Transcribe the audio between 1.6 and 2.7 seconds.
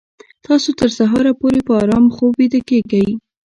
په ارام خوب ویده